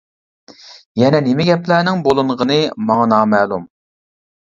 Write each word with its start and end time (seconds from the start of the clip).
يەنە 1.01 1.19
نېمە 1.27 1.45
گەپلەرنىڭ 1.49 2.01
بولۇنغىنى 2.07 2.57
ماڭا 2.87 3.05
نامەلۇم. 3.13 3.69